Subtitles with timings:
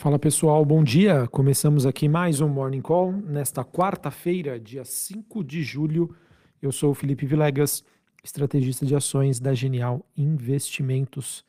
[0.00, 1.28] Fala pessoal, bom dia.
[1.28, 6.16] Começamos aqui mais um Morning Call nesta quarta-feira, dia 5 de julho.
[6.62, 7.84] Eu sou o Felipe Vilegas,
[8.24, 11.44] estrategista de ações da Genial Investimentos.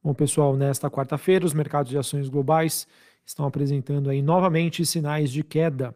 [0.00, 2.86] Bom, pessoal, nesta quarta-feira os mercados de ações globais
[3.26, 5.92] estão apresentando aí novamente sinais de queda,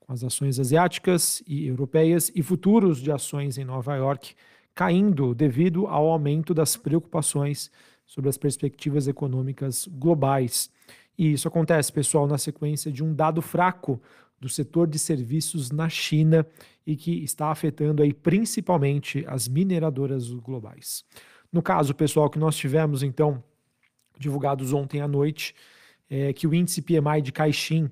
[0.00, 4.34] com as ações asiáticas e europeias e futuros de ações em Nova York
[4.74, 7.70] caindo devido ao aumento das preocupações
[8.04, 10.70] sobre as perspectivas econômicas globais.
[11.16, 14.00] E isso acontece, pessoal, na sequência de um dado fraco
[14.40, 16.44] do setor de serviços na China
[16.84, 21.04] e que está afetando aí principalmente as mineradoras globais.
[21.52, 23.42] No caso, pessoal, que nós tivemos então
[24.18, 25.54] divulgados ontem à noite,
[26.08, 27.88] é que o índice PMI de Caixin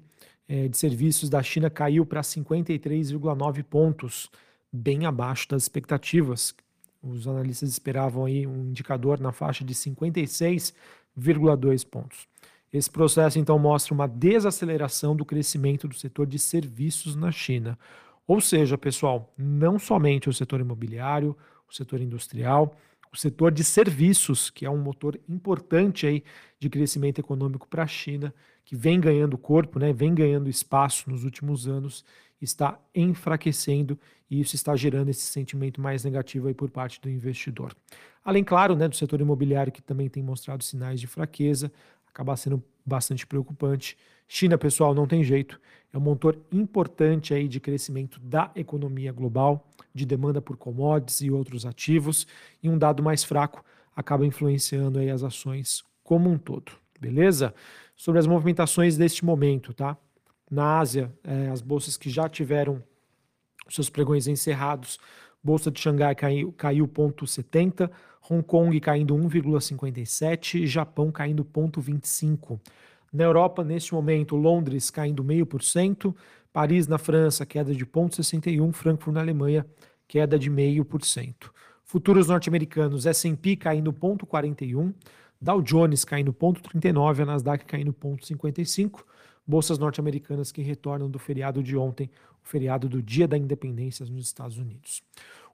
[0.48, 4.28] é, de serviços da China caiu para 53,9 pontos,
[4.72, 6.52] bem abaixo das expectativas.
[7.00, 12.26] Os analistas esperavam aí um indicador na faixa de 56,2 pontos.
[12.72, 17.78] Esse processo, então, mostra uma desaceleração do crescimento do setor de serviços na China.
[18.26, 21.36] Ou seja, pessoal, não somente o setor imobiliário,
[21.68, 22.76] o setor industrial,
[23.12, 26.22] o setor de serviços, que é um motor importante aí
[26.60, 28.32] de crescimento econômico para a China,
[28.64, 32.04] que vem ganhando corpo, né, vem ganhando espaço nos últimos anos,
[32.40, 33.98] está enfraquecendo
[34.30, 37.74] e isso está gerando esse sentimento mais negativo aí por parte do investidor.
[38.24, 41.72] Além, claro, né, do setor imobiliário que também tem mostrado sinais de fraqueza,
[42.12, 43.96] acaba sendo bastante preocupante.
[44.28, 45.60] China, pessoal, não tem jeito.
[45.92, 51.30] É um motor importante aí de crescimento da economia global, de demanda por commodities e
[51.30, 52.26] outros ativos,
[52.62, 56.72] e um dado mais fraco acaba influenciando aí as ações como um todo.
[57.00, 57.54] Beleza?
[57.96, 59.96] Sobre as movimentações deste momento, tá?
[60.50, 62.82] Na Ásia, é, as bolsas que já tiveram
[63.68, 64.98] seus pregões encerrados,
[65.42, 72.60] Bolsa de Xangai caiu, caiu 0,70, Hong Kong caindo 1,57 e Japão caindo 0,25.
[73.12, 76.14] Na Europa, neste momento, Londres caindo 0,5%,
[76.52, 79.66] Paris na França queda de 0,61%, Frankfurt na Alemanha
[80.06, 81.50] queda de 0,5%.
[81.84, 84.94] Futuros norte-americanos, S&P caindo 0,41%,
[85.40, 89.02] Dow Jones caindo 0,39%, a Nasdaq caindo 0,55%,
[89.46, 92.10] bolsas norte-americanas que retornam do feriado de ontem,
[92.44, 95.02] o feriado do Dia da Independência nos Estados Unidos.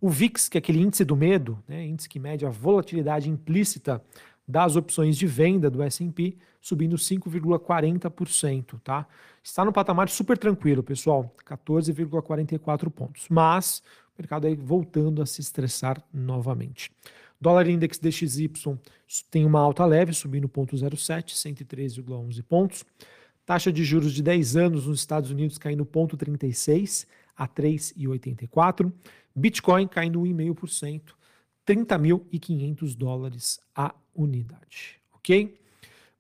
[0.00, 4.02] O VIX, que é aquele índice do medo, né, índice que mede a volatilidade implícita
[4.47, 9.06] das opções de venda do S&P, subindo 5,40%, tá?
[9.42, 13.26] Está no patamar super tranquilo, pessoal, 14,44 pontos.
[13.28, 13.82] Mas
[14.16, 16.92] o mercado aí voltando a se estressar novamente.
[17.41, 18.50] Dólar Index DXY
[19.30, 22.84] tem uma alta leve, subindo 0,07, 113,11 pontos.
[23.46, 28.92] Taxa de juros de 10 anos nos Estados Unidos caindo 0,36 a 3,84.
[29.34, 31.02] Bitcoin caindo 1,5%,
[31.64, 35.56] 30.500 dólares a unidade, ok?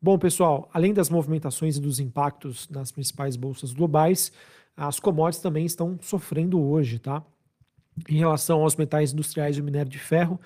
[0.00, 4.30] Bom, pessoal, além das movimentações e dos impactos nas principais bolsas globais,
[4.76, 7.24] as commodities também estão sofrendo hoje, tá?
[8.08, 10.38] Em relação aos metais industriais e o minério de ferro,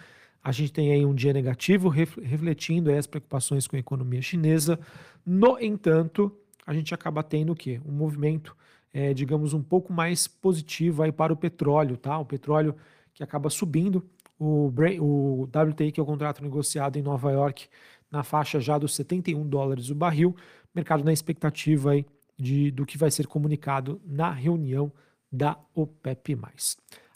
[0.43, 4.79] a gente tem aí um dia negativo, refletindo as preocupações com a economia chinesa.
[5.27, 6.35] No entanto,
[6.67, 7.81] a gente acaba tendo o quê?
[7.85, 8.57] Um movimento,
[8.93, 12.19] é, digamos, um pouco mais positivo aí para o petróleo, tá?
[12.19, 12.75] O petróleo
[13.13, 14.05] que acaba subindo,
[14.39, 17.69] o, o WTI, que é o contrato negociado em Nova York,
[18.11, 20.35] na faixa já dos 71 dólares o barril,
[20.75, 22.07] mercado na expectativa aí
[22.37, 24.93] de, do que vai ser comunicado na reunião
[25.31, 26.39] da OPEP+.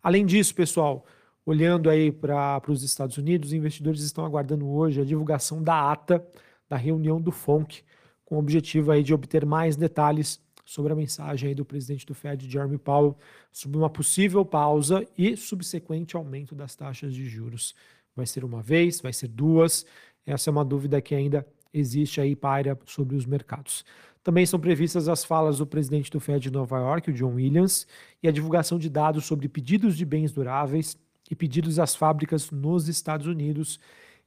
[0.02, 1.04] Além disso, pessoal,
[1.44, 6.24] olhando aí para os Estados Unidos, os investidores estão aguardando hoje a divulgação da ata
[6.68, 7.82] da reunião do FONC,
[8.24, 12.14] com o objetivo aí de obter mais detalhes sobre a mensagem aí do presidente do
[12.14, 13.16] Fed, Jeremy Powell,
[13.52, 17.74] sobre uma possível pausa e subsequente aumento das taxas de juros.
[18.16, 19.84] Vai ser uma vez, vai ser duas?
[20.24, 23.84] Essa é uma dúvida que ainda existe aí paira sobre os mercados.
[24.22, 27.86] Também são previstas as falas do presidente do Fed de Nova York, o John Williams,
[28.22, 30.96] e a divulgação de dados sobre pedidos de bens duráveis
[31.30, 33.78] e pedidos às fábricas nos Estados Unidos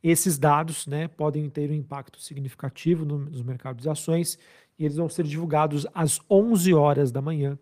[0.10, 4.38] esses dados né, podem ter um impacto significativo nos mercados de ações
[4.78, 7.58] e eles vão ser divulgados às 11 horas da manhã,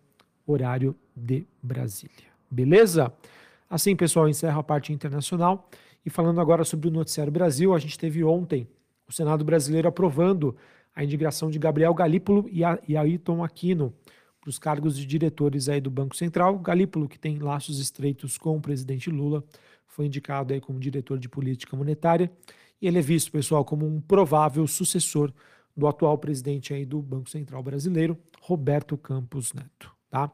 [0.46, 2.28] horário de Brasília.
[2.50, 3.12] Beleza?
[3.68, 5.68] Assim, pessoal, encerro a parte internacional.
[6.04, 8.68] E falando agora sobre o Noticiário Brasil, a gente teve ontem
[9.08, 10.56] o Senado brasileiro aprovando
[10.94, 13.92] a indicação de Gabriel Galípolo e Ayrton Aquino
[14.40, 16.58] para os cargos de diretores aí do Banco Central.
[16.58, 19.42] Galípolo, que tem laços estreitos com o presidente Lula,
[19.86, 22.30] foi indicado aí como diretor de política monetária
[22.80, 25.32] e ele é visto, pessoal, como um provável sucessor
[25.76, 29.94] do atual presidente aí do Banco Central brasileiro, Roberto Campos Neto.
[30.10, 30.30] Tá?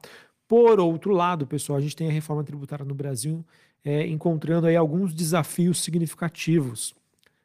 [0.47, 3.45] Por outro lado, pessoal, a gente tem a reforma tributária no Brasil
[3.85, 6.95] é, encontrando aí alguns desafios significativos.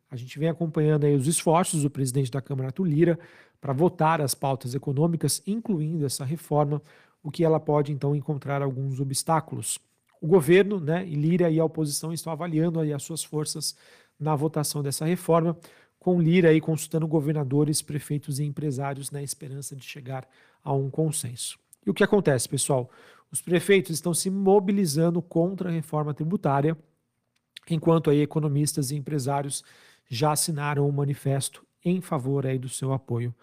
[0.10, 3.19] A gente vem acompanhando aí os esforços do presidente da Câmara, Arthur Lira,
[3.60, 6.81] para votar as pautas econômicas, incluindo essa reforma,
[7.24, 9.80] o que ela pode então encontrar alguns obstáculos.
[10.22, 13.75] O governo, né, Lira e a oposição estão avaliando aí as suas forças
[14.19, 15.58] na votação dessa reforma,
[16.00, 20.28] com Lira aí consultando governadores, prefeitos e empresários na esperança de chegar
[20.64, 21.58] a um consenso.
[21.86, 22.90] E o que acontece, pessoal?
[23.31, 26.78] Os prefeitos estão se mobilizando contra a reforma tributária,
[27.70, 29.63] enquanto aí economistas e empresários
[30.10, 33.34] já assinaram um manifesto em favor aí do seu apoio.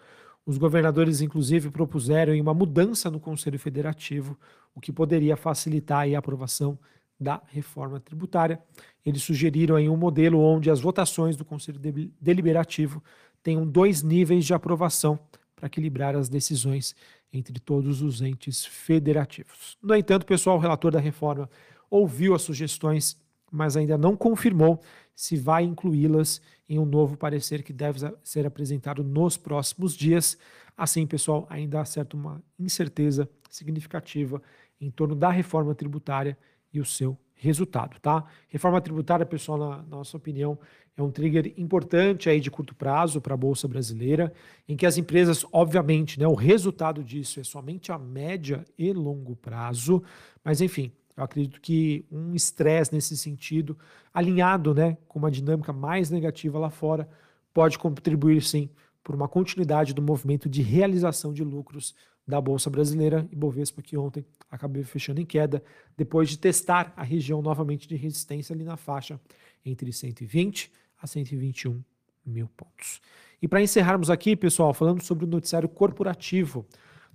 [0.45, 4.37] Os governadores, inclusive, propuseram uma mudança no Conselho Federativo,
[4.75, 6.77] o que poderia facilitar a aprovação
[7.19, 8.61] da reforma tributária.
[9.05, 11.79] Eles sugeriram aí um modelo onde as votações do Conselho
[12.19, 13.01] Deliberativo
[13.41, 15.17] tenham dois níveis de aprovação
[15.55, 16.95] para equilibrar as decisões
[17.31, 19.77] entre todos os entes federativos.
[19.81, 21.49] No entanto, pessoal, o relator da reforma
[21.89, 23.17] ouviu as sugestões,
[23.51, 24.81] mas ainda não confirmou
[25.15, 30.37] se vai incluí-las em um novo parecer que deve ser apresentado nos próximos dias.
[30.75, 34.41] Assim, pessoal, ainda há certa uma incerteza significativa
[34.79, 36.37] em torno da reforma tributária
[36.73, 38.23] e o seu resultado, tá?
[38.47, 40.57] Reforma tributária, pessoal, na, nossa opinião,
[40.97, 44.33] é um trigger importante aí de curto prazo para a bolsa brasileira,
[44.67, 49.35] em que as empresas, obviamente, né, o resultado disso é somente a média e longo
[49.35, 50.01] prazo,
[50.43, 53.77] mas enfim, eu acredito que um estresse nesse sentido,
[54.13, 57.07] alinhado, né, com uma dinâmica mais negativa lá fora,
[57.53, 58.69] pode contribuir sim
[59.03, 61.93] por uma continuidade do movimento de realização de lucros
[62.27, 65.63] da Bolsa Brasileira e Bovespa, que ontem acabou fechando em queda,
[65.95, 69.19] depois de testar a região novamente de resistência ali na faixa
[69.63, 71.81] entre 120 a 121
[72.25, 73.01] mil pontos.
[73.41, 76.65] E para encerrarmos aqui, pessoal, falando sobre o noticiário corporativo,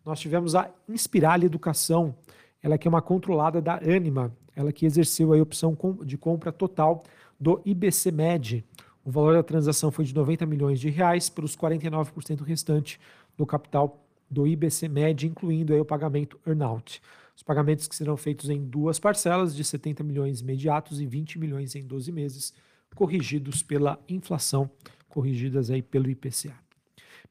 [0.05, 2.15] nós tivemos a Inspiral Educação,
[2.63, 7.03] ela que é uma controlada da Anima, ela que exerceu a opção de compra total
[7.39, 8.65] do IBC Med.
[9.05, 13.01] O valor da transação foi de 90 milhões de reais pelos 49% restante
[13.37, 17.03] do capital do IBC Med, incluindo aí o pagamento earnout.
[17.37, 21.75] Os pagamentos que serão feitos em duas parcelas de 70 milhões imediatos e 20 milhões
[21.75, 22.55] em 12 meses,
[22.95, 24.71] corrigidos pela inflação,
[25.09, 26.55] corrigidas aí pelo IPCA.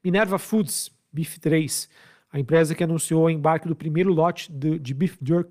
[0.02, 1.88] Minerva Foods, BIF 3,
[2.32, 5.50] a empresa que anunciou o embarque do primeiro lote de, de beef jerky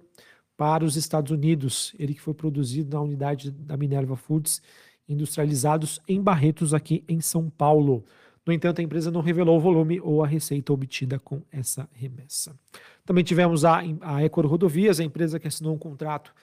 [0.56, 4.62] para os Estados Unidos, ele que foi produzido na unidade da Minerva Foods,
[5.07, 8.04] industrializados em Barretos, aqui em São Paulo.
[8.50, 12.57] No entanto, a empresa não revelou o volume ou a receita obtida com essa remessa.
[13.06, 16.34] Também tivemos a, a Ecor Rodovias, a empresa que assinou um contrato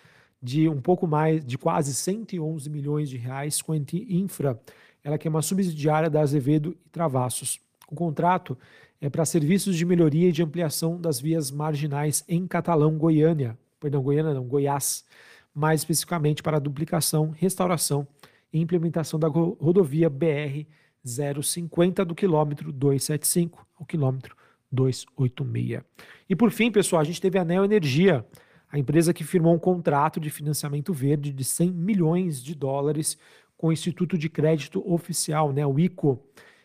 [0.41, 4.57] de um pouco mais de quase 111 milhões de reais com a Infra,
[5.03, 7.59] ela que é uma subsidiária da Azevedo e Travassos.
[7.91, 8.57] O contrato
[9.01, 14.01] é para serviços de melhoria e de ampliação das vias marginais em Catalão, Goiânia, perdão,
[14.01, 15.05] Goiânia não, Goiás,
[15.53, 18.07] mais especificamente para a duplicação, restauração
[18.53, 20.69] e implementação da rodovia BR
[21.07, 24.37] 050 do quilômetro 275 ao quilômetro
[24.71, 25.83] 286.
[26.29, 28.27] E por fim, pessoal, a gente teve a Neo Energia,
[28.71, 33.17] a empresa que firmou um contrato de financiamento verde de 100 milhões de dólares
[33.57, 36.21] com o Instituto de Crédito Oficial, né, o ICO.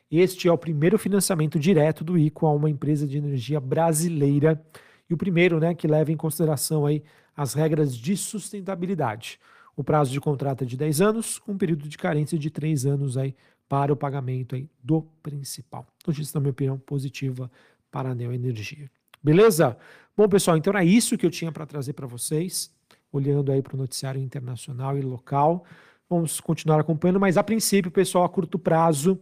[0.10, 4.62] Este é o primeiro financiamento direto do ICO a uma empresa de energia brasileira
[5.10, 7.04] e o primeiro, né, que leva em consideração aí
[7.36, 9.40] as regras de sustentabilidade.
[9.76, 12.86] O prazo de contrato é de 10 anos, com um período de carência de 3
[12.86, 13.34] anos aí
[13.72, 15.88] para o pagamento aí do principal.
[16.06, 17.50] Notícia, na minha opinião, positiva
[17.90, 18.92] para a Neoenergia.
[19.24, 19.78] Beleza?
[20.16, 22.70] Bom, pessoal, então era isso que eu tinha para trazer para vocês,
[23.14, 25.64] olhando aí para o noticiário internacional e local.
[26.10, 29.18] Vamos continuar acompanhando, mas a princípio, pessoal, a curto prazo,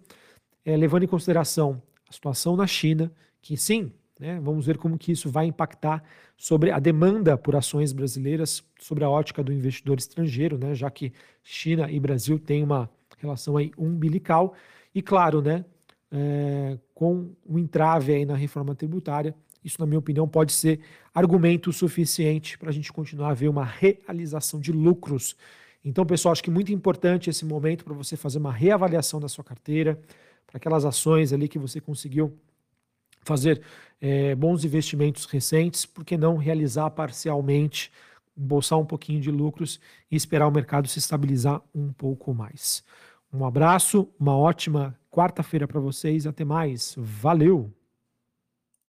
[0.65, 3.11] é, levando em consideração a situação na China,
[3.43, 6.03] que sim, né, vamos ver como que isso vai impactar
[6.35, 11.13] sobre a demanda por ações brasileiras, sobre a ótica do investidor estrangeiro, né, já que
[11.43, 14.53] China e Brasil têm uma relação aí umbilical.
[14.93, 15.65] E claro, né,
[16.11, 20.79] é, com o entrave aí na reforma tributária, isso, na minha opinião, pode ser
[21.13, 25.35] argumento suficiente para a gente continuar a ver uma realização de lucros.
[25.83, 29.43] Então, pessoal, acho que muito importante esse momento para você fazer uma reavaliação da sua
[29.43, 29.99] carteira,
[30.47, 32.37] para aquelas ações ali que você conseguiu
[33.21, 33.61] fazer
[34.01, 37.91] é, bons investimentos recentes, por que não realizar parcialmente,
[38.37, 42.83] embolsar um pouquinho de lucros e esperar o mercado se estabilizar um pouco mais.
[43.31, 46.25] Um abraço, uma ótima quarta-feira para vocês.
[46.25, 46.95] Até mais.
[46.97, 47.71] Valeu!